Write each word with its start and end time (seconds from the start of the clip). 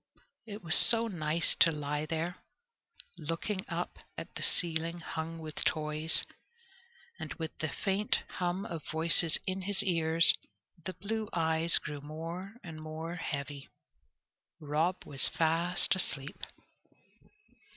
It 0.47 0.63
was 0.63 0.73
so 0.73 1.07
nice 1.07 1.55
to 1.59 1.71
lie 1.71 2.07
there, 2.07 2.37
looking 3.19 3.63
up 3.69 3.99
at 4.17 4.33
the 4.33 4.41
ceiling 4.41 4.97
hung 4.99 5.37
with 5.37 5.63
toys, 5.63 6.23
and 7.19 7.31
with 7.35 7.55
the 7.59 7.69
faint 7.69 8.23
hum 8.27 8.65
of 8.65 8.81
voices 8.91 9.37
in 9.45 9.61
his 9.61 9.83
ears. 9.83 10.33
The 10.85 10.95
blue 10.95 11.29
eyes 11.33 11.77
grew 11.77 12.01
more 12.01 12.55
and 12.63 12.81
more 12.81 13.17
heavy. 13.17 13.69
Rob 14.59 15.05
was 15.05 15.27
fast 15.27 15.95
asleep. 15.95 16.45